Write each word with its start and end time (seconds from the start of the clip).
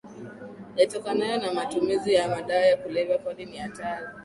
yatokanayo 0.79 1.37
na 1.37 1.53
matumizi 1.53 2.13
ya 2.13 2.27
madawa 2.29 2.61
ya 2.65 2.77
kulevya 2.77 3.17
kwani 3.17 3.45
ni 3.45 3.57
hatari 3.57 4.05